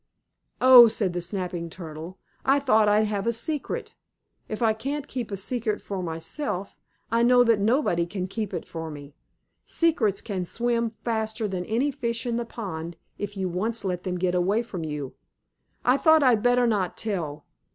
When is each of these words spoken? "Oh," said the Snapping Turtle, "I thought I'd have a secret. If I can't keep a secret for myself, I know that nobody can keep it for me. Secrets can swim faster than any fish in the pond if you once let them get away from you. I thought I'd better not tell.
"Oh," 0.59 0.87
said 0.87 1.13
the 1.13 1.21
Snapping 1.21 1.69
Turtle, 1.69 2.17
"I 2.43 2.57
thought 2.57 2.89
I'd 2.89 3.05
have 3.05 3.27
a 3.27 3.31
secret. 3.31 3.93
If 4.49 4.59
I 4.63 4.73
can't 4.73 5.07
keep 5.07 5.29
a 5.29 5.37
secret 5.37 5.79
for 5.79 6.01
myself, 6.01 6.75
I 7.11 7.21
know 7.21 7.43
that 7.43 7.59
nobody 7.59 8.07
can 8.07 8.27
keep 8.27 8.51
it 8.51 8.65
for 8.67 8.89
me. 8.89 9.13
Secrets 9.63 10.19
can 10.21 10.43
swim 10.43 10.89
faster 10.89 11.47
than 11.47 11.65
any 11.65 11.91
fish 11.91 12.25
in 12.25 12.37
the 12.37 12.45
pond 12.45 12.97
if 13.19 13.37
you 13.37 13.47
once 13.47 13.85
let 13.85 14.01
them 14.01 14.17
get 14.17 14.33
away 14.33 14.63
from 14.63 14.83
you. 14.83 15.13
I 15.85 15.97
thought 15.97 16.23
I'd 16.23 16.41
better 16.41 16.65
not 16.65 16.97
tell. 16.97 17.45